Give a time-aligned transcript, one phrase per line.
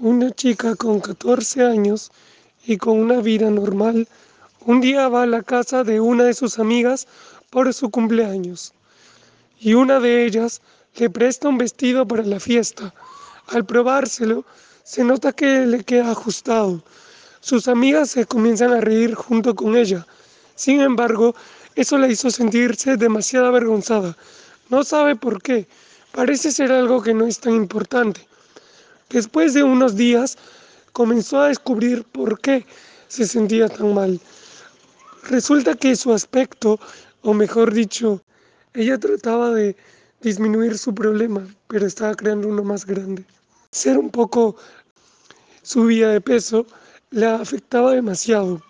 [0.00, 2.12] Una chica con 14 años
[2.64, 4.06] y con una vida normal,
[4.64, 7.08] un día va a la casa de una de sus amigas
[7.50, 8.72] por su cumpleaños
[9.58, 10.62] y una de ellas
[10.94, 12.94] le presta un vestido para la fiesta.
[13.48, 14.44] Al probárselo,
[14.84, 16.80] se nota que le queda ajustado.
[17.40, 20.06] Sus amigas se comienzan a reír junto con ella.
[20.54, 21.34] Sin embargo,
[21.74, 24.16] eso la hizo sentirse demasiado avergonzada.
[24.70, 25.66] No sabe por qué.
[26.12, 28.27] Parece ser algo que no es tan importante.
[29.10, 30.36] Después de unos días
[30.92, 32.66] comenzó a descubrir por qué
[33.08, 34.20] se sentía tan mal.
[35.24, 36.78] Resulta que su aspecto,
[37.22, 38.22] o mejor dicho,
[38.74, 39.76] ella trataba de
[40.20, 43.24] disminuir su problema, pero estaba creando uno más grande.
[43.70, 44.56] Ser un poco
[45.62, 46.66] subida de peso
[47.10, 48.62] la afectaba demasiado.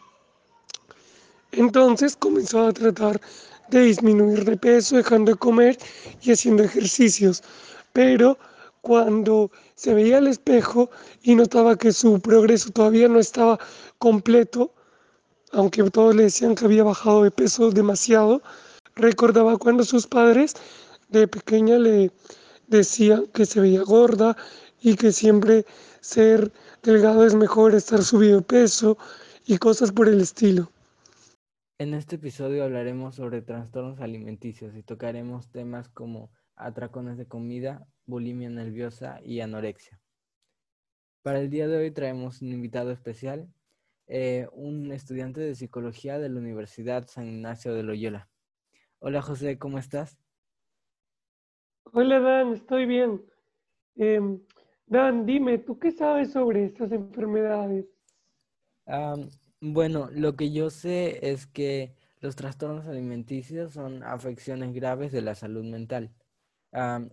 [1.51, 3.21] Entonces comenzó a tratar
[3.71, 5.79] de disminuir de peso, dejando de comer
[6.23, 7.43] y haciendo ejercicios.
[7.93, 8.39] Pero
[8.89, 10.89] cuando se veía al espejo
[11.23, 13.59] y notaba que su progreso todavía no estaba
[13.99, 14.73] completo,
[15.53, 18.41] aunque todos le decían que había bajado de peso demasiado,
[18.95, 20.55] recordaba cuando sus padres
[21.11, 22.11] de pequeña le
[22.67, 24.35] decían que se veía gorda
[24.81, 25.67] y que siempre
[26.01, 26.51] ser
[26.83, 28.97] delgado es mejor estar subido de peso
[29.47, 30.73] y cosas por el estilo.
[31.79, 38.49] En este episodio hablaremos sobre trastornos alimenticios y tocaremos temas como atracones de comida, bulimia
[38.49, 40.01] nerviosa y anorexia.
[41.23, 43.53] Para el día de hoy traemos un invitado especial,
[44.07, 48.29] eh, un estudiante de psicología de la Universidad San Ignacio de Loyola.
[48.99, 50.19] Hola José, ¿cómo estás?
[51.93, 53.23] Hola Dan, estoy bien.
[53.97, 54.41] Em,
[54.87, 57.87] Dan, dime, ¿tú qué sabes sobre estas enfermedades?
[59.61, 65.35] bueno, lo que yo sé es que los trastornos alimenticios son afecciones graves de la
[65.35, 66.11] salud mental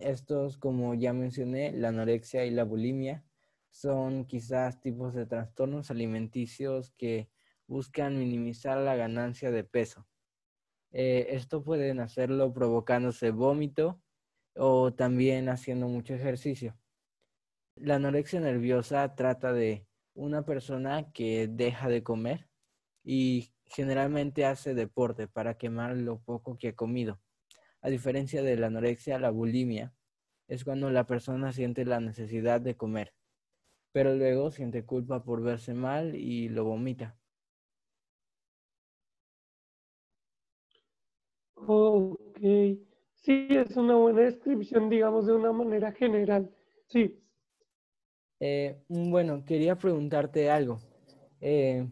[0.00, 3.24] estos, como ya mencioné, la anorexia y la bulimia,
[3.70, 7.28] son quizás tipos de trastornos alimenticios que
[7.66, 10.06] buscan minimizar la ganancia de peso.
[10.92, 14.00] Eh, esto pueden hacerlo provocándose vómito
[14.54, 16.78] o también haciendo mucho ejercicio.
[17.74, 22.48] La anorexia nerviosa trata de una persona que deja de comer
[23.04, 27.20] y generalmente hace deporte para quemar lo poco que ha comido.
[27.86, 29.94] A diferencia de la anorexia, la bulimia
[30.48, 33.14] es cuando la persona siente la necesidad de comer,
[33.92, 37.16] pero luego siente culpa por verse mal y lo vomita.
[41.54, 42.40] Ok,
[43.14, 46.50] sí, es una buena descripción, digamos, de una manera general.
[46.88, 47.22] Sí.
[48.40, 50.80] Eh, bueno, quería preguntarte algo.
[51.40, 51.88] Eh,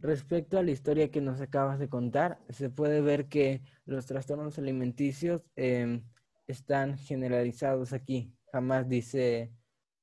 [0.00, 4.58] Respecto a la historia que nos acabas de contar, se puede ver que los trastornos
[4.58, 6.02] alimenticios em,
[6.46, 8.32] están generalizados aquí.
[8.50, 9.52] Jamás dice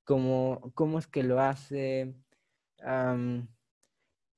[0.04, 2.14] cómo, cómo es que lo hace.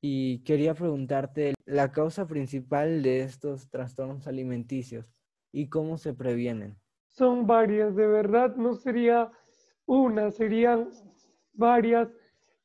[0.01, 5.13] y quería preguntarte la causa principal de estos trastornos alimenticios
[5.51, 6.77] y cómo se previenen.
[7.09, 9.29] Son varias, de verdad no sería
[9.85, 10.89] una, serían
[11.51, 12.07] varias,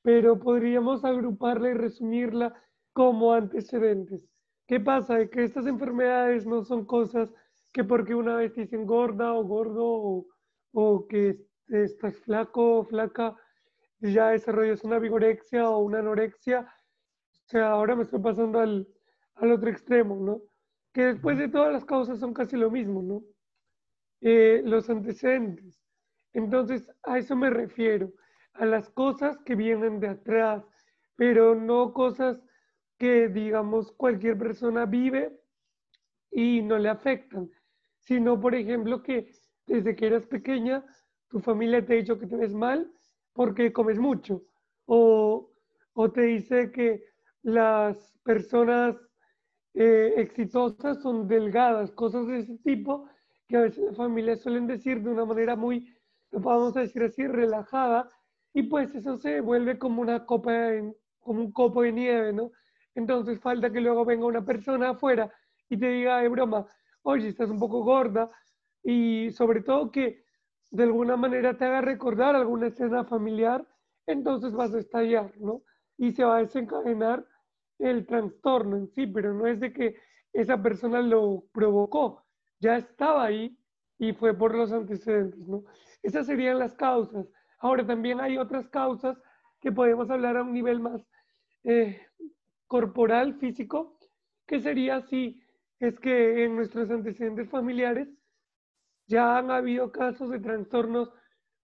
[0.03, 2.55] pero podríamos agruparla y resumirla
[2.95, 4.27] como antecedentes.
[4.67, 5.27] ¿Qué pasa?
[5.27, 7.31] Que estas enfermedades no son cosas
[7.73, 10.27] que porque una vez te dicen gorda o gordo
[10.73, 11.39] o, que
[11.69, 13.37] estás flaco o flaca,
[14.01, 16.61] ya desarrollas una vigorexia o una anorexia.
[16.61, 18.89] O sea, ahora me estoy pasando al,
[19.35, 20.41] al otro extremo, ¿no?
[20.93, 23.23] Que después de todas las causas son casi lo mismo, ¿no?
[24.21, 25.83] Eh, los antecedentes.
[26.33, 28.13] Entonces, a eso me refiero,
[28.55, 30.65] a las cosas que vienen de atrás,
[31.17, 32.41] pero no cosas
[32.99, 35.41] que, digamos, cualquier persona vive
[36.31, 37.51] y no le afectan,
[37.99, 39.31] sino, por ejemplo, que
[39.67, 40.85] desde que eras pequeña,
[41.29, 42.93] tu familia te ha dicho que te ves mal
[43.33, 44.43] porque comes mucho,
[44.87, 45.51] o,
[45.95, 47.05] o te dice que
[47.43, 48.97] las personas
[49.75, 53.09] eh, exitosas son delgadas, cosas de ese tipo
[53.49, 55.95] que a veces las familias suelen decir de una manera muy,
[56.31, 58.09] lo podemos decir así, relajada,
[58.53, 62.53] y pues eso se vuelve como una copa, en, como un copo de nieve, ¿no?
[62.95, 65.33] Entonces falta que luego venga una persona afuera
[65.69, 66.67] y te diga de broma,
[67.03, 68.31] oye, estás un poco gorda
[68.83, 70.25] y sobre todo que
[70.71, 73.67] de alguna manera te haga recordar alguna escena familiar,
[74.07, 75.63] entonces vas a estallar, ¿no?
[75.97, 77.25] Y se va a desencadenar
[77.79, 79.97] el trastorno en sí, pero no es de que
[80.33, 82.25] esa persona lo provocó,
[82.59, 83.57] ya estaba ahí
[83.99, 85.65] y fue por los antecedentes, ¿no?
[86.03, 87.27] Esas serían las causas.
[87.59, 89.17] Ahora también hay otras causas
[89.61, 91.07] que podemos hablar a un nivel más
[91.65, 92.01] eh,
[92.67, 93.99] corporal, físico,
[94.47, 95.41] que sería si
[95.81, 98.09] es que en nuestros antecedentes familiares
[99.07, 101.11] ya han habido casos de trastornos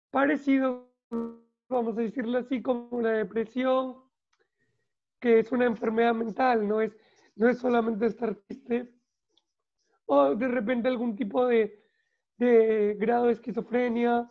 [0.10, 0.88] parecidos
[1.70, 3.98] vamos a decirlo así, como la depresión,
[5.20, 6.96] que es una enfermedad mental, no es,
[7.36, 8.94] no es solamente estar triste,
[10.06, 11.84] o de repente algún tipo de,
[12.38, 14.30] de grado de esquizofrenia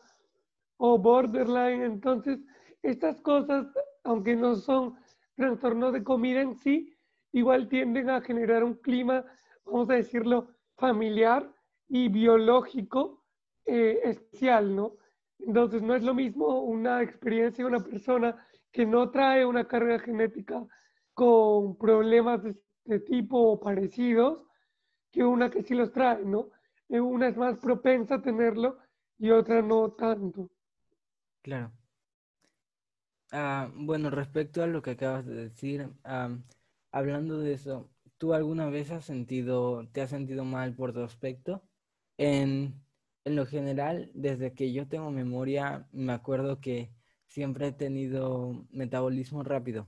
[0.78, 1.82] o borderline.
[1.84, 2.38] Entonces,
[2.82, 3.66] estas cosas,
[4.04, 4.94] aunque no son
[5.36, 6.96] trastornos de comida en sí,
[7.32, 9.24] igual tienden a generar un clima,
[9.64, 11.52] vamos a decirlo, familiar
[11.88, 13.22] y biológico
[13.64, 14.96] eh, especial, ¿no?
[15.38, 18.36] Entonces no es lo mismo una experiencia de una persona
[18.72, 20.64] que no trae una carga genética
[21.12, 22.54] con problemas de
[22.84, 24.42] este tipo o parecidos
[25.10, 26.50] que una que sí los trae, ¿no?
[26.88, 28.78] Eh, una es más propensa a tenerlo
[29.18, 30.50] y otra no tanto.
[31.42, 31.72] Claro.
[33.38, 35.90] Ah, bueno, respecto a lo que acabas de decir,
[36.90, 41.62] hablando de eso, ¿tú alguna vez has sentido, te has sentido mal por tu aspecto?
[42.16, 42.80] En,
[43.26, 46.90] en lo general, desde que yo tengo memoria, me acuerdo que
[47.26, 49.86] siempre he tenido metabolismo rápido.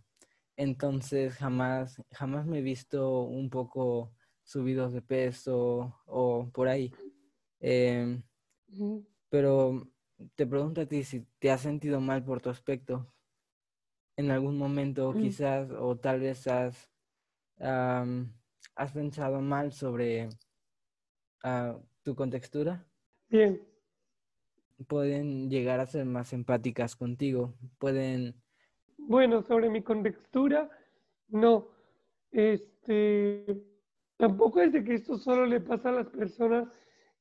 [0.57, 4.13] Entonces jamás, jamás me he visto un poco
[4.45, 6.93] subidos de peso o por ahí.
[7.61, 8.23] Em,
[9.31, 9.89] pero
[10.35, 13.11] te pregunto a ti si te has sentido mal por tu aspecto
[14.19, 15.23] en algún momento, mm.
[15.23, 16.91] quizás, o tal vez has,
[17.61, 20.29] has pensado mal sobre
[21.45, 22.85] uh, tu contextura.
[23.29, 23.63] Bien.
[24.89, 28.35] Pueden llegar a ser más empáticas contigo, pueden...
[28.97, 30.69] Bueno, sobre mi contextura,
[31.29, 31.69] no.
[32.33, 33.47] Este,
[34.17, 36.69] tampoco es de que esto solo le pasa a las personas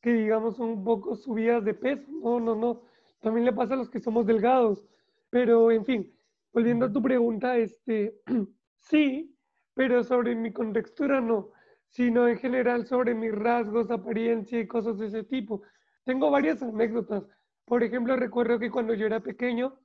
[0.01, 2.09] que digamos son un poco subidas de peso.
[2.09, 2.81] No, no, no.
[3.21, 4.85] También le pasa a los que somos delgados.
[5.29, 6.16] Pero, en fin,
[6.53, 8.19] volviendo a tu pregunta, este,
[8.79, 9.35] sí,
[9.73, 11.51] pero sobre mi contextura no,
[11.87, 15.61] sino en general sobre mis rasgos, apariencia y cosas de ese tipo.
[16.03, 17.23] Tengo varias anécdotas.
[17.65, 19.79] Por ejemplo, recuerdo que cuando yo era pequeño,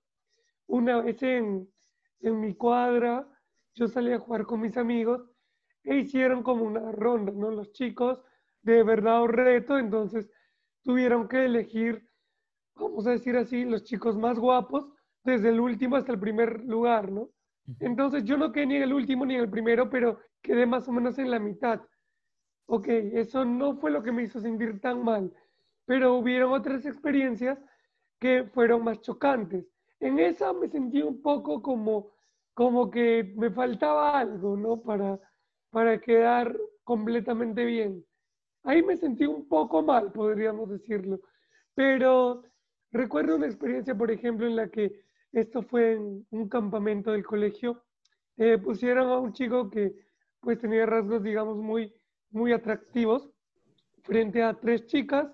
[0.66, 1.68] una vez en,
[2.20, 3.28] en mi cuadra,
[3.74, 5.28] yo salí a jugar con mis amigos
[5.84, 7.50] e hicieron como una ronda, ¿no?
[7.50, 8.22] Los chicos
[8.62, 10.30] de verdad o reto, entonces
[10.82, 12.08] tuvieron que elegir,
[12.76, 14.88] vamos a decir así, los chicos más guapos,
[15.24, 17.30] desde el último hasta el primer lugar, ¿no?
[17.80, 20.88] Entonces yo no quedé ni en el último ni en el primero, pero quedé más
[20.88, 21.80] o menos en la mitad.
[22.66, 25.32] Ok, eso no fue lo que me hizo sentir tan mal,
[25.84, 27.58] pero hubieron otras experiencias
[28.18, 29.66] que fueron más chocantes.
[30.00, 32.12] En esa me sentí un poco como,
[32.54, 34.82] como que me faltaba algo, ¿no?
[34.82, 35.20] Para,
[35.70, 38.04] para quedar completamente bien.
[38.64, 41.20] Ahí me sentí un poco mal, podríamos decirlo.
[41.74, 42.42] Pero
[42.90, 47.82] recuerdo una experiencia, por ejemplo, en la que esto fue en un campamento del colegio.
[48.36, 49.94] Eh, pusieron a un chico que
[50.40, 51.94] pues tenía rasgos, digamos, muy,
[52.30, 53.30] muy atractivos
[54.02, 55.28] frente a tres chicas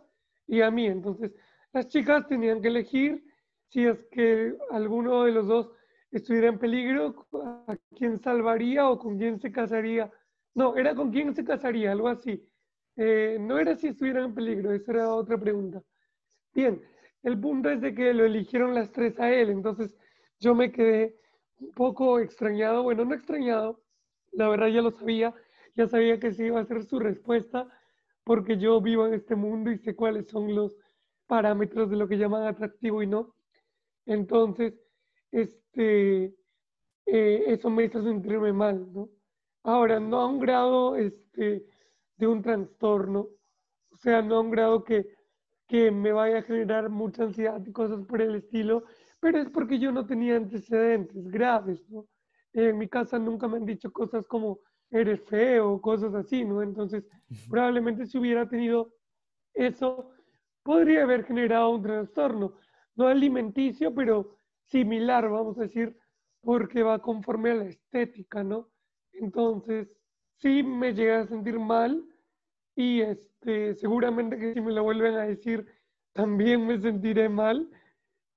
[0.47, 0.87] y a mí.
[0.87, 1.33] Entonces,
[1.73, 3.25] las chicas tenían que elegir
[3.69, 5.71] si es que alguno de los dos
[6.11, 7.27] estuviera en peligro,
[7.67, 10.11] a quién salvaría o con quién se casaría.
[10.55, 12.49] No, era con quién se casaría, algo así.
[12.97, 15.83] Eh, no era si estuviera en peligro, esa era otra pregunta.
[16.53, 16.83] Bien,
[17.23, 19.91] el punto es de que lo eligieron las tres a él, entonces
[20.41, 21.17] yo me quedé
[21.61, 23.83] un poco extrañado, bueno, no extrañado,
[24.33, 25.35] la verdad ya lo sabía,
[25.75, 27.69] ya sabía que sí iba a ser su respuesta,
[28.25, 30.77] porque yo vivo en este mundo y sé cuáles son los
[31.27, 33.35] parámetros de lo que llaman atractivo y no.
[34.07, 34.75] Entonces,
[35.31, 36.35] este,
[37.07, 39.09] eh, eso me hizo sentirme mal, ¿no?
[39.63, 41.65] Ahora, no a un grado este,
[42.17, 43.29] de un trastorno,
[43.91, 45.07] o sea, no a un grado que,
[45.69, 48.85] que me vaya a generar mucha ansiedad y cosas por el estilo,
[49.21, 52.07] pero es porque yo no tenía antecedentes graves, ¿no?
[52.55, 54.61] En mi casa nunca me han dicho cosas como
[54.91, 56.63] eres feo, cosas así, ¿no?
[56.63, 57.05] Entonces,
[57.51, 58.95] probablemente si hubiera tenido
[59.53, 60.11] eso,
[60.63, 62.55] podría haber generado un trastorno,
[62.97, 65.97] no alimenticio, pero similar, vamos a decir,
[66.41, 68.71] porque va conforme a la estética, ¿no?
[69.13, 69.89] Entonces,
[70.39, 72.03] sí me llegué a sentir mal
[72.79, 75.67] y este, seguramente que si me lo vuelven a decir,
[76.13, 77.69] también me sentiré mal,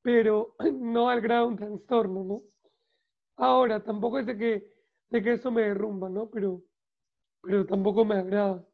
[0.01, 2.41] pero no al grado de un trastorno, ¿no?
[3.35, 4.67] Ahora, tampoco es de que,
[5.11, 6.27] de que eso me derrumba, ¿no?
[6.31, 6.63] Pero,
[7.43, 8.65] pero tampoco me agrada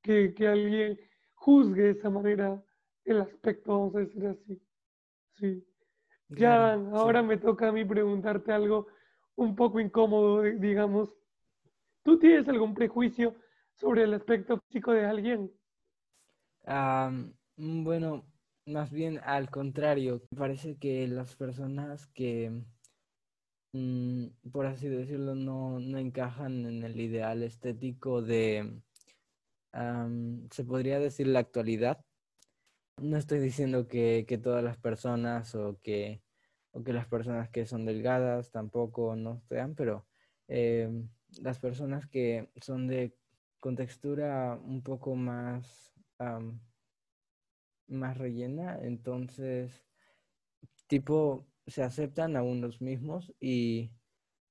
[0.00, 0.98] que, que alguien
[1.34, 2.64] juzgue de esa manera
[3.04, 4.58] el aspecto, vamos a decir así.
[5.34, 5.66] Sí.
[6.30, 8.86] Ya, ahora me toca a mí preguntarte algo
[9.36, 11.14] un poco incómodo, digamos.
[12.02, 13.34] ¿Tú tienes algún prejuicio
[13.80, 15.50] sobre el aspecto físico de alguien?
[17.56, 18.26] Bueno,
[18.66, 20.22] más bien al contrario.
[20.30, 22.62] Me parece que las personas que,
[23.72, 28.80] mm, por así decirlo, no, encajan en el ideal estético de,
[30.50, 32.04] se podría decir, la actualidad.
[32.98, 36.22] No estoy diciendo que, que todas las personas o que
[36.72, 40.06] o que las personas que son delgadas tampoco no sean, pero
[40.48, 41.08] em,
[41.42, 43.14] las personas que son de
[43.60, 45.94] con textura un poco más,
[47.86, 49.84] más rellena, entonces
[50.86, 53.92] tipo se aceptan a unos mismos y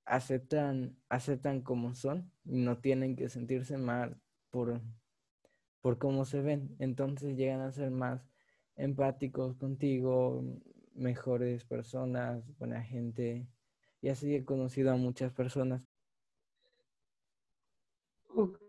[0.06, 4.82] aceptan, aceptan como son y no tienen que sentirse mal por,
[5.82, 6.76] por cómo se ven.
[6.80, 8.26] Entonces llegan a ser más
[8.76, 10.44] empáticos contigo,
[10.94, 13.48] mejores personas, buena gente.
[14.02, 15.88] Y así he conocido a muchas personas.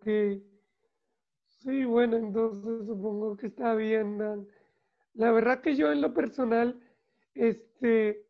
[0.02, 4.18] Sí, bueno, entonces supongo que está bien.
[5.14, 6.80] La verdad que yo en lo personal,
[7.34, 8.26] este,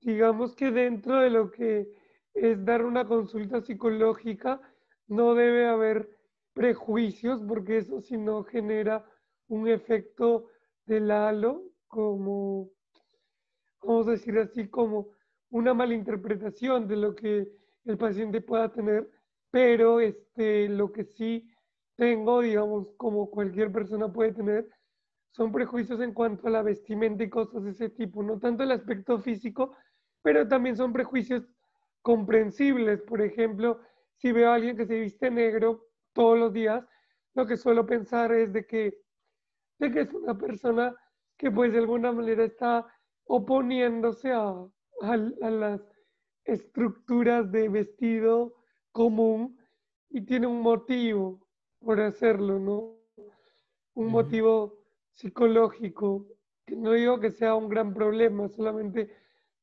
[0.00, 1.88] digamos que dentro de lo que
[2.34, 4.60] es dar una consulta psicológica,
[5.06, 6.08] no debe haber
[6.54, 9.04] prejuicios, porque eso si no genera
[9.48, 10.46] un efecto
[10.86, 12.70] del halo, como,
[13.82, 15.08] vamos a decir así, como
[15.50, 17.48] una malinterpretación de lo que
[17.84, 19.10] el paciente pueda tener,
[19.50, 21.48] pero este, lo que sí
[21.96, 24.68] tengo, digamos, como cualquier persona puede tener,
[25.30, 28.72] son prejuicios en cuanto a la vestimenta y cosas de ese tipo, no tanto el
[28.72, 29.76] aspecto físico,
[30.22, 31.44] pero también son prejuicios
[32.02, 33.02] comprensibles.
[33.02, 33.80] Por ejemplo,
[34.16, 36.84] si veo a alguien que se viste negro todos los días,
[37.34, 38.98] lo que suelo pensar es de que,
[39.78, 40.94] de que es una persona
[41.36, 42.86] que pues de alguna manera está
[43.24, 44.54] oponiéndose a,
[45.02, 45.80] a, las
[46.44, 48.54] estructuras de vestido
[48.92, 49.58] común
[50.10, 51.46] y tiene un motivo
[51.80, 52.98] por hacerlo, ¿no?
[53.94, 54.78] Un motivo
[55.12, 56.26] psicológico,
[56.64, 59.10] que no digo que sea un gran problema, solamente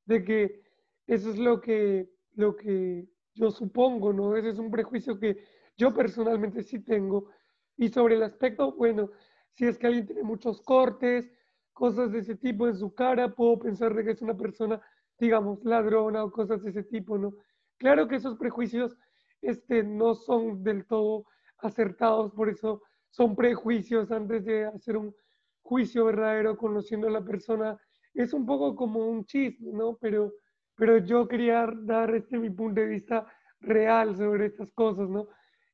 [0.05, 0.63] de que
[1.07, 4.35] eso es lo que, lo que yo supongo, ¿no?
[4.35, 5.43] Ese es un prejuicio que
[5.77, 7.29] yo personalmente sí tengo.
[7.77, 9.11] Y sobre el aspecto, bueno,
[9.51, 11.31] si es que alguien tiene muchos cortes,
[11.73, 14.81] cosas de ese tipo en su cara, puedo pensar de que es una persona,
[15.19, 17.33] digamos, ladrona o cosas de ese tipo, ¿no?
[17.77, 18.97] Claro que esos prejuicios
[19.45, 21.25] este, no son del todo
[21.59, 25.15] acertados, por eso son prejuicios antes de hacer un
[25.61, 27.77] juicio verdadero conociendo a la persona
[28.13, 29.97] es un poco como un chisme, ¿no?
[29.97, 30.33] Pero,
[30.75, 33.27] pero yo quería dar este mi punto de vista
[33.59, 35.27] real sobre estas cosas, ¿no?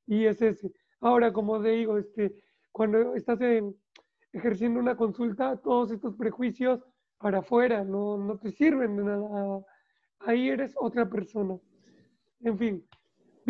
[0.08, 0.72] Y es ese.
[1.00, 2.36] Ahora, como te digo, este,
[2.72, 3.40] cuando estás
[4.34, 6.84] ejerciendo una consulta, todos estos prejuicios
[7.18, 9.64] para afuera no, no te sirven de nada.
[10.20, 11.58] Ahí eres otra persona.
[12.42, 12.88] En fin.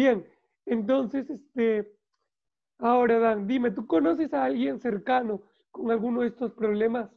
[0.02, 0.26] Bien,
[0.66, 1.94] entonces, este,
[2.80, 7.12] ahora Dan, dime, ¿tú conoces a alguien cercano con alguno de estos problemas?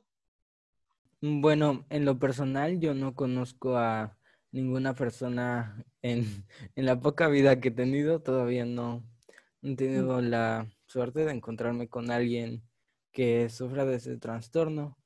[1.23, 4.19] Mm, bueno, en lo personal yo no conozco a
[4.53, 6.27] ninguna persona en,
[6.77, 9.03] la poca vida que he tenido, todavía no,
[9.63, 12.69] he tenido la suerte de encontrarme con alguien
[13.13, 14.99] que sufra de ese trastorno,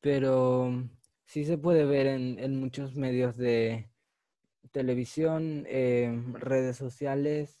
[0.00, 0.72] pero
[1.26, 3.90] sí se puede ver en, muchos medios de
[4.72, 7.60] televisión, em, redes sociales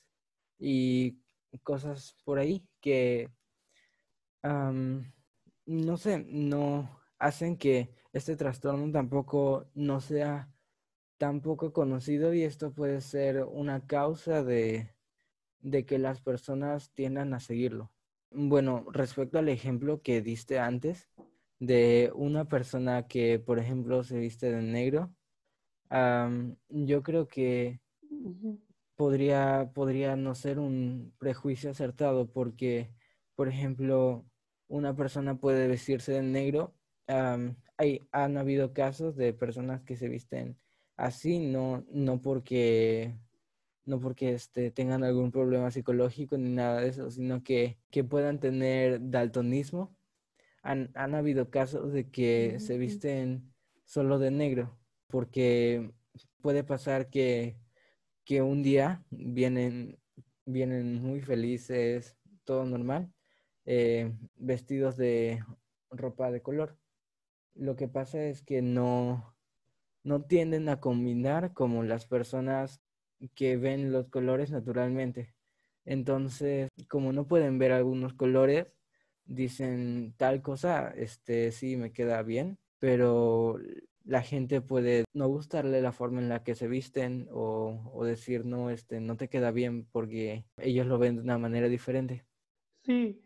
[0.58, 1.18] y
[1.62, 3.30] cosas por ahí que,
[4.42, 10.50] no sé, no hacen que este trastorno tampoco no sea
[11.18, 14.94] tan poco conocido y esto puede ser una causa de,
[15.60, 17.92] de que las personas tiendan a seguirlo.
[18.30, 21.08] Bueno, respecto al ejemplo que diste antes
[21.58, 25.12] de una persona que, por ejemplo, se viste de negro,
[25.90, 27.80] yo creo que
[28.96, 32.90] podría, podría no ser un prejuicio acertado porque,
[33.34, 34.26] por ejemplo,
[34.66, 36.74] una persona puede vestirse de negro.
[37.76, 40.58] Hay, han habido casos de personas que se visten
[40.96, 43.14] así, no, no porque,
[43.86, 48.40] no porque este, tengan algún problema psicológico ni nada de eso, sino que, que puedan
[48.40, 49.96] tener daltonismo.
[50.62, 53.54] Han, han habido casos de que se visten
[53.84, 54.76] solo de negro,
[55.08, 55.92] porque
[56.40, 57.58] puede pasar que,
[58.24, 59.98] que un día vienen,
[60.46, 63.12] vienen muy felices, todo normal,
[63.66, 65.42] eh, vestidos de
[65.90, 66.78] ropa de color
[67.58, 69.36] lo que pasa es que no,
[70.04, 72.80] no tienden a combinar como las personas
[73.34, 75.34] que ven los colores naturalmente.
[75.84, 78.68] Entonces, como no pueden ver algunos colores,
[79.24, 83.58] dicen tal cosa, este sí me queda bien, pero
[84.04, 88.44] la gente puede no gustarle la forma en la que se visten o, o, decir
[88.44, 92.24] no, este no te queda bien porque ellos lo ven de una manera diferente.
[92.84, 93.22] Sí,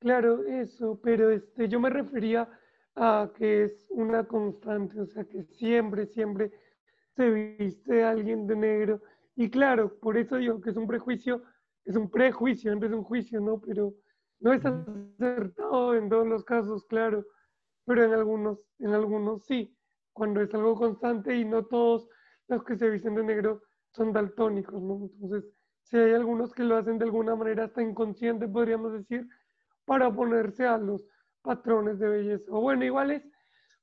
[0.00, 2.48] claro, eso, pero este yo me refería
[2.96, 6.52] a que es una constante, o sea, que siempre, siempre
[7.16, 9.02] se viste alguien de negro.
[9.36, 11.42] Y claro, por eso digo que es un prejuicio,
[11.84, 13.60] es un prejuicio antes de un juicio, ¿no?
[13.60, 13.94] Pero
[14.40, 17.24] no es acertado en todos los casos, claro,
[17.84, 19.76] pero en algunos, en algunos sí.
[20.14, 22.08] Cuando es algo constante y no todos
[22.48, 25.10] los que se visten de negro son daltónicos, ¿no?
[25.12, 25.44] Entonces,
[25.82, 29.28] si hay algunos que lo hacen de alguna manera hasta inconsciente, podríamos decir,
[29.84, 31.04] para oponerse a los
[31.42, 32.44] patrones de belleza.
[32.50, 33.22] O bueno, igual es,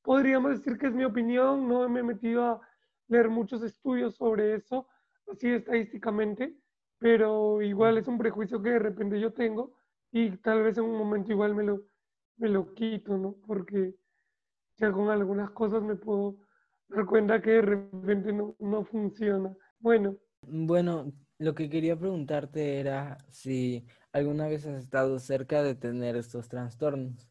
[0.02, 2.62] podríamos decir que es mi opinión, no me he metido a
[3.08, 4.88] leer muchos estudios sobre eso,
[5.32, 6.58] así estadísticamente,
[6.98, 9.76] pero igual es un prejuicio que de repente yo tengo
[10.12, 11.84] y tal vez en un momento igual me lo,
[12.38, 13.36] me lo quito, ¿no?
[13.46, 13.96] Porque
[14.90, 16.38] con algunas cosas me puedo
[16.88, 19.56] dar cuenta que de repente no, no funciona.
[19.80, 20.18] Bueno.
[20.42, 26.50] Bueno, lo que quería preguntarte era si alguna vez has estado cerca de tener estos
[26.50, 27.30] trastornos.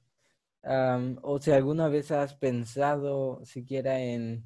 [1.22, 4.44] o si alguna vez has pensado siquiera en,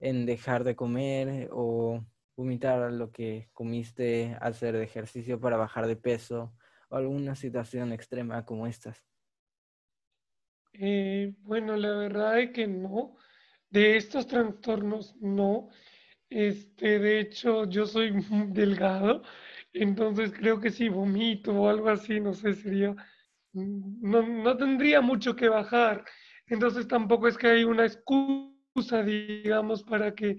[0.00, 2.04] en dejar de comer o
[2.36, 6.54] vomitar lo que comiste, hacer ejercicio para bajar de peso
[6.88, 9.04] o alguna situación extrema como estas.
[10.78, 13.16] Eh, bueno, la verdad es que no.
[13.70, 15.68] De estos trastornos no.
[16.30, 18.12] Este, de hecho, yo soy
[18.50, 19.22] delgado,
[19.72, 22.94] entonces creo que si vomito o algo así, no sé, sería,
[23.52, 26.04] no, no tendría mucho que bajar.
[26.48, 30.38] Entonces tampoco es que hay una excusa, digamos, para que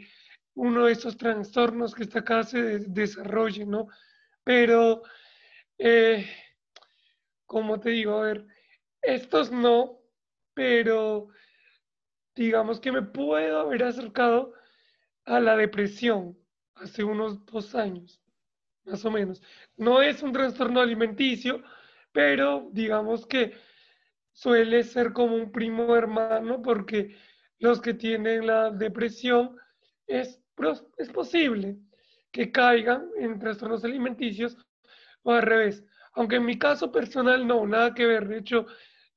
[0.55, 3.87] uno de esos trastornos que está acá se desarrolle, ¿no?
[4.43, 5.03] Pero,
[5.79, 6.27] eh,
[7.45, 8.45] como te digo, a ver,
[9.01, 9.98] estos no,
[10.53, 11.29] pero
[12.35, 14.53] digamos que me puedo haber acercado
[15.25, 16.37] a la depresión
[16.75, 18.21] hace unos dos años,
[18.85, 19.41] más o menos.
[19.77, 21.61] No es un trastorno alimenticio,
[22.11, 23.53] pero digamos que
[24.31, 27.15] suele ser como un primo hermano porque
[27.59, 29.57] los que tienen la depresión
[30.07, 30.41] es,
[30.97, 31.77] es posible
[32.31, 34.57] que caigan en trastornos alimenticios
[35.23, 35.83] o al revés.
[36.13, 38.27] Aunque en mi caso personal no, nada que ver.
[38.27, 38.65] De hecho,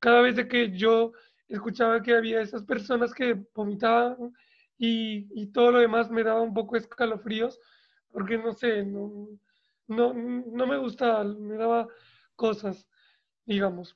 [0.03, 1.13] cada vez que yo
[1.49, 4.35] escuchaba que había esas personas que vomitaban
[4.77, 7.61] y, todo lo demás me daba un poco escalofríos,
[8.11, 9.29] porque no sé, no,
[9.87, 11.87] no, no me gustaba, me daba
[12.35, 12.89] cosas,
[13.47, 13.95] digamos.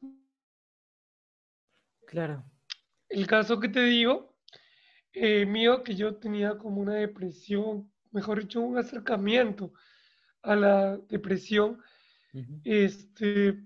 [2.07, 2.45] Claro.
[3.09, 4.37] El caso que te digo,
[5.13, 9.73] eh, mío, que yo tenía como una depresión, mejor dicho, un acercamiento
[10.43, 11.83] a la depresión,
[12.63, 13.61] este,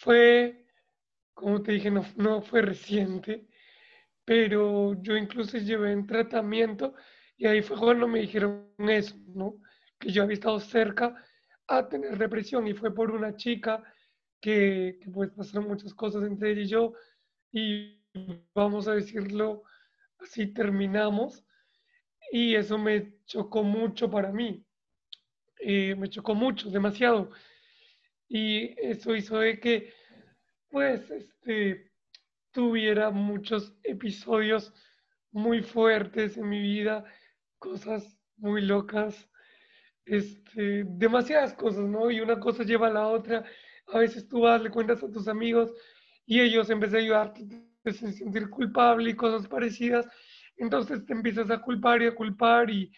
[0.00, 0.64] fue,
[1.34, 3.46] como te dije, no, no fue reciente,
[4.24, 6.94] pero yo incluso llevé en tratamiento
[7.36, 9.56] y ahí fue cuando me dijeron eso, ¿no?
[9.98, 11.14] Que yo había estado cerca
[11.68, 13.82] a tener depresión y fue por una chica
[14.40, 16.92] que, que pues pasaron muchas cosas entre ella y yo
[17.52, 18.00] y
[18.54, 19.64] vamos a decirlo
[20.20, 21.44] así, terminamos
[22.32, 24.64] y eso me chocó mucho para mí,
[25.60, 27.30] eh, me chocó mucho, demasiado
[28.30, 29.92] y eso hizo de que
[30.70, 31.92] pues este
[32.52, 34.72] tuviera muchos episodios
[35.32, 37.04] muy fuertes en mi vida,
[37.58, 39.28] cosas muy locas,
[40.06, 42.10] este, demasiadas cosas, ¿no?
[42.10, 43.44] Y una cosa lleva a la otra.
[43.88, 45.72] A veces tú vas, le cuentas a tus amigos
[46.26, 50.08] y ellos en vez de ayudarte te hacen sentir culpable y cosas parecidas.
[50.56, 52.92] Entonces te empiezas a culpar y a culpar y,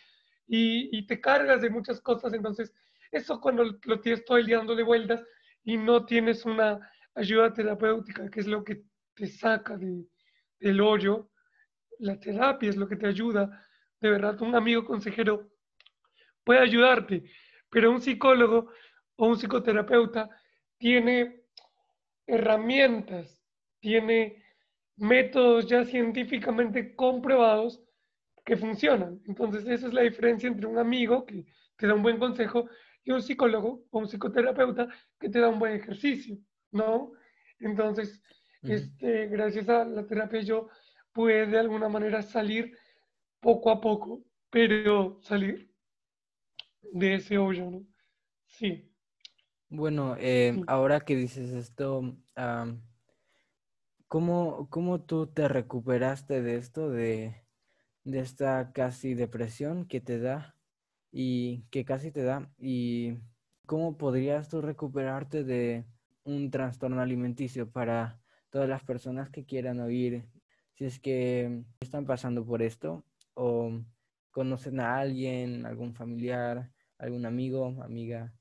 [0.46, 2.34] y, y te cargas de muchas cosas.
[2.34, 2.72] Entonces,
[3.12, 5.22] eso cuando lo tienes todo el día dándole vueltas
[5.62, 8.82] y no tienes una ayuda terapéutica, que es lo que
[9.14, 10.06] te saca de,
[10.58, 11.30] del hoyo.
[11.98, 13.66] La terapia es lo que te ayuda.
[14.00, 15.50] De verdad, un amigo consejero
[16.42, 17.22] puede ayudarte,
[17.70, 18.72] pero un psicólogo
[19.16, 20.28] o un psicoterapeuta
[20.78, 21.44] tiene
[22.26, 23.40] herramientas,
[23.78, 24.42] tiene
[24.96, 27.82] métodos ya científicamente comprobados
[28.44, 29.20] que funcionan.
[29.26, 31.46] Entonces, esa es la diferencia entre un amigo que
[31.76, 32.68] te da un buen consejo
[33.04, 34.88] y un psicólogo o un psicoterapeuta
[35.18, 36.38] que te da un buen ejercicio,
[36.70, 37.12] ¿no?
[37.58, 38.22] Entonces,
[38.62, 40.68] este, gracias a la terapia yo
[41.12, 42.76] pude de alguna manera salir
[43.40, 45.72] poco a poco, pero salir
[46.92, 47.86] de ese hoyo, ¿no?
[48.46, 48.88] Sí.
[49.68, 52.16] Bueno, eh, ahora que dices esto,
[54.06, 57.42] ¿cómo, ¿cómo, tú te recuperaste de esto, de,
[58.04, 60.54] de esta casi depresión que te da
[61.12, 62.50] y que casi te da?
[62.58, 63.18] ¿Y
[63.66, 65.84] cómo podrías tú recuperarte de
[66.24, 68.18] un trastorno alimenticio para
[68.50, 70.24] todas las personas que quieran oír,
[70.74, 73.72] si es que están pasando por esto o
[74.30, 78.34] conocen a alguien, algún familiar, algún amigo, amiga,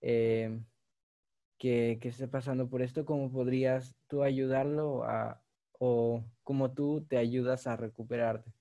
[0.00, 0.60] eh,
[1.58, 5.42] que, que, esté pasando por esto, ¿cómo podrías tú ayudarlo a,
[5.78, 8.52] o cómo tú te ayudas a recuperarte?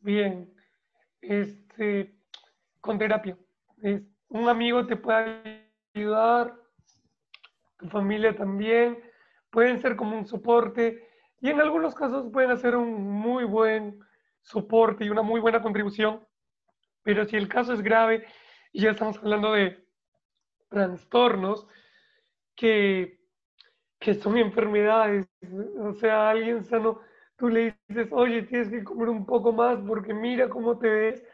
[0.00, 0.52] Bien,
[1.20, 2.14] este,
[2.82, 3.38] con terapia.
[3.80, 6.54] Es, un amigo te puede ayudar,
[7.78, 8.98] tu familia también,
[9.50, 11.08] pueden ser como un soporte,
[11.40, 13.98] y en algunos casos pueden hacer un muy buen
[14.42, 16.26] soporte y una muy buena contribución,
[17.02, 18.24] pero si el caso es grave
[18.72, 19.84] y ya estamos hablando de
[20.68, 21.66] trastornos
[22.54, 23.20] que,
[23.98, 25.26] que son enfermedades,
[25.78, 27.00] o sea, alguien sano,
[27.36, 31.24] tú le dices, oye, tienes que comer un poco más porque mira cómo te ves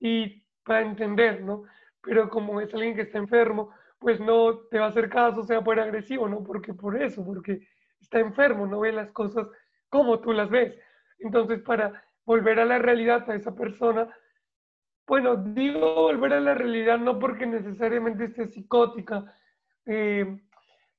[0.00, 1.64] y para entender, ¿no?
[2.02, 5.62] Pero como es alguien que está enfermo, pues no te va a hacer caso, sea
[5.62, 6.42] por agresivo, ¿no?
[6.44, 7.66] Porque por eso, porque
[8.00, 9.46] está enfermo, no ve las cosas
[9.88, 10.74] como tú las ves.
[11.18, 14.08] Entonces, para volver a la realidad a esa persona,
[15.06, 19.34] bueno, digo volver a la realidad no porque necesariamente esté psicótica,
[19.86, 20.38] eh,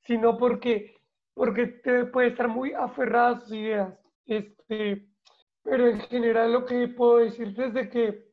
[0.02, 0.96] sino porque,
[1.34, 3.94] porque te puede estar muy aferrada a sus ideas.
[4.26, 5.08] Este,
[5.64, 8.26] pero en general lo que puedo decirte es de que,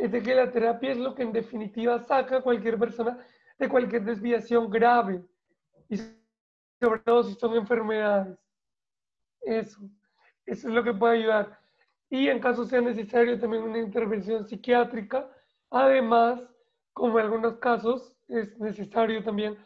[0.00, 3.18] es de que la terapia es lo que en definitiva saca a cualquier persona
[3.58, 5.22] de cualquier desviación grave
[5.90, 5.98] y
[6.80, 8.38] sobre todo si son enfermedades.
[9.42, 9.80] Eso,
[10.46, 11.60] eso es lo que puede ayudar.
[12.08, 15.30] Y en caso sea necesario también una intervención psiquiátrica.
[15.70, 16.42] Además,
[16.94, 19.58] como en algunos casos, es necesario también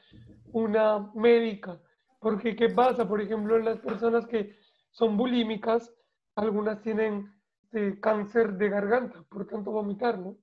[0.53, 1.81] una médica.
[2.19, 3.07] Porque, ¿qué pasa?
[3.07, 4.57] Por ejemplo, las personas que
[4.91, 5.95] son bulímicas,
[6.35, 7.33] algunas tienen
[7.75, 10.37] eh, cáncer de garganta, por tanto vomitar, ¿no?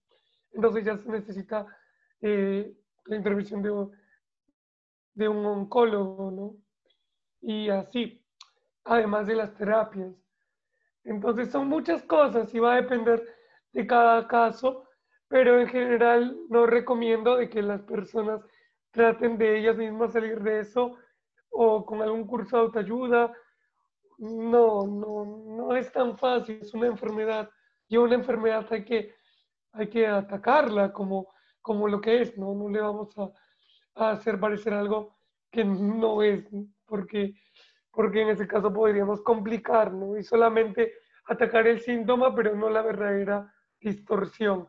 [0.52, 1.66] Entonces ya se necesita
[2.22, 6.56] eh, la intervención de, un oncólogo, ¿no?
[7.42, 8.22] Y así,
[8.84, 10.14] además de las terapias.
[11.04, 13.24] Entonces son muchas cosas y va a depender
[13.72, 14.88] de cada caso,
[15.28, 18.42] pero en general no recomiendo de que las personas
[18.92, 20.98] traten de ellas mismas salir de eso
[21.50, 23.34] o con algún curso de autoayuda.
[24.22, 25.26] No, no,
[25.58, 27.50] no es tan fácil, es una enfermedad
[27.88, 29.14] y una enfermedad hay que,
[29.74, 31.28] hay que atacarla como
[31.62, 32.54] como lo que es, ¿no?
[32.54, 33.32] No le vamos a,
[34.12, 35.18] hacer parecer algo
[35.52, 36.48] que no es,
[36.86, 37.34] porque,
[37.92, 40.18] porque en ese caso podríamos complicar, ¿no?
[40.18, 40.94] Y solamente
[41.26, 44.68] atacar el síntoma, pero no la verdadera distorsión.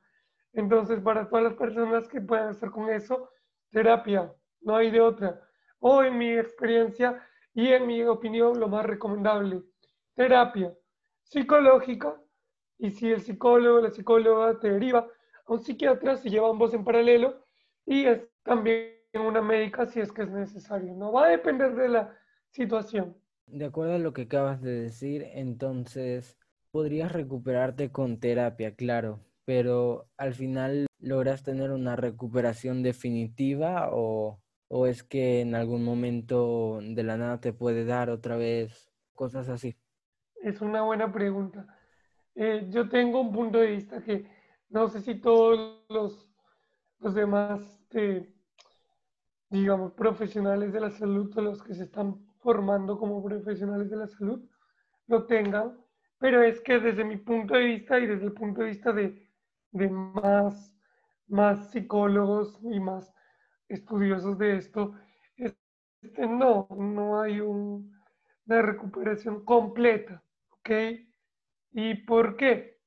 [0.53, 3.31] Entonces, para todas las personas que puedan estar con eso,
[3.71, 5.41] terapia, no hay de otra.
[5.79, 9.63] O en mi experiencia y en mi opinión, lo más recomendable,
[10.15, 10.75] terapia
[11.25, 12.21] psicológica.
[12.79, 15.07] Y si el psicólogo la psicóloga te deriva
[15.47, 17.45] a un psiquiatra si lleva ambos en paralelo
[17.87, 20.95] y es también una médica si es que es necesario.
[20.95, 22.17] No va a depender de la
[22.51, 23.17] situación.
[23.47, 26.39] De acuerdo a lo que acabas de decir, entonces
[26.71, 34.42] podrías recuperarte con terapia, claro, pero al final logras tener una recuperación definitiva o,
[34.75, 39.51] o es que en algún momento de la nada te puede dar otra vez cosas
[39.51, 39.77] así.
[40.37, 41.67] Es una buena pregunta.
[42.35, 44.27] Eh, yo tengo un punto de vista que
[44.71, 46.33] no sé si todos los,
[47.01, 48.35] los demás, este,
[49.51, 54.07] digamos, profesionales de la salud o los que se están formando como profesionales de la
[54.07, 54.43] salud
[55.07, 55.77] lo tengan,
[56.19, 59.29] pero es que desde mi punto de vista y desde el punto de vista de,
[59.91, 60.75] más,
[61.27, 63.13] más psicólogos y más
[63.73, 64.95] estudiosos de esto,
[65.37, 70.71] este, no, no hay una recuperación completa, ¿ok?
[71.73, 72.81] ¿Y por qué?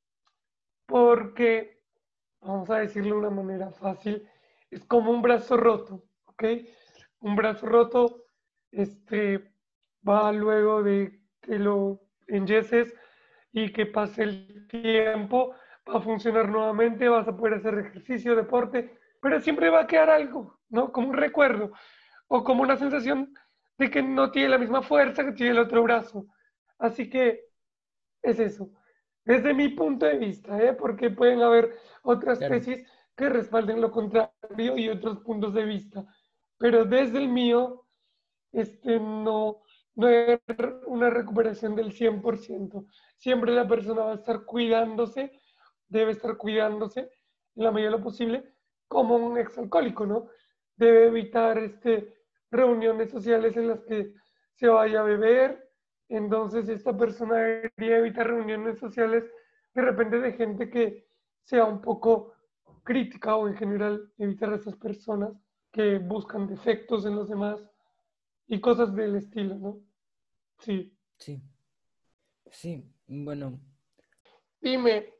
[0.85, 1.81] Porque
[2.41, 4.27] vamos a decirlo de una manera fácil,
[4.69, 6.43] es como un brazo roto, ¿ok?
[7.21, 8.25] Un brazo roto
[8.71, 9.51] este,
[10.07, 12.93] va luego de que lo enyeses
[13.51, 15.55] y que pase el tiempo,
[15.89, 20.11] va a funcionar nuevamente, vas a poder hacer ejercicio, deporte, pero siempre va a quedar
[20.11, 20.91] algo, ¿no?
[20.91, 21.71] Como un recuerdo
[22.27, 23.33] o como una sensación
[23.75, 26.27] de que no tiene la misma fuerza que tiene el otro brazo.
[26.77, 27.41] Así que
[28.21, 28.69] es eso
[29.23, 30.73] desde mi punto de vista, ¿eh?
[30.73, 36.05] porque pueden haber otras tesis que respalden lo contrario y otros puntos de vista,
[36.59, 37.87] pero desde el mío,
[38.51, 39.63] este, no,
[39.95, 40.39] no es
[40.85, 42.85] una recuperación del 100%.
[43.17, 45.31] Siempre la persona va a estar cuidándose,
[45.87, 47.09] debe estar cuidándose
[47.55, 48.54] en la medida de lo posible,
[48.87, 50.27] como un exalcohólico, ¿no?
[50.75, 52.15] Debe evitar este,
[52.51, 54.13] reuniones sociales en las que
[54.53, 55.65] se vaya a beber,
[56.09, 59.23] entonces, esta persona debería evitar reuniones sociales
[59.73, 61.07] de repente de gente que
[61.43, 62.33] sea un poco
[62.83, 65.33] crítica o en general evitar a esas personas
[65.71, 67.59] que buscan defectos en los demás
[68.47, 69.79] y cosas del estilo, ¿no?
[70.59, 70.95] Sí.
[71.17, 71.41] Sí.
[72.51, 73.59] Sí, bueno.
[74.61, 75.13] Dime,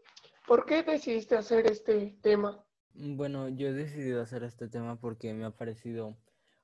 [0.47, 2.63] ¿por qué decidiste hacer este tema?
[2.97, 6.17] Bueno, yo he decidido hacer este tema porque me ha parecido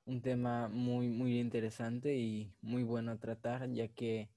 [0.06, 4.30] un tema muy, muy interesante y muy bueno a tratar, ya que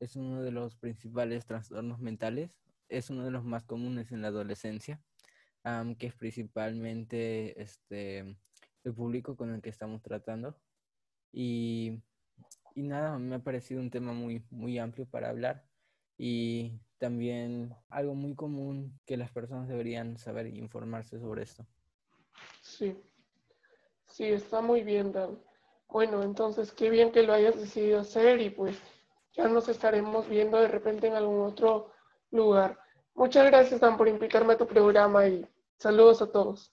[0.00, 4.28] es uno de los principales trastornos mentales, es uno de los más comunes en la
[4.28, 5.00] adolescencia,
[5.98, 8.18] que es principalmente este,
[8.84, 10.58] el público con el que estamos tratando.
[11.32, 12.02] Y
[12.74, 15.66] y nada, me ha parecido un tema muy, muy amplio para hablar
[16.16, 21.66] y también algo muy común que las personas deberían saber e informarse sobre esto.
[22.60, 22.96] Sí,
[24.06, 25.36] sí, está muy bien, Dan.
[25.88, 28.78] Bueno, entonces qué bien que lo hayas decidido hacer y pues
[29.32, 31.90] ya nos estaremos viendo de repente en algún otro
[32.30, 32.78] lugar.
[33.16, 35.44] Muchas gracias, Dan, por invitarme a tu programa y
[35.78, 36.72] saludos a todos.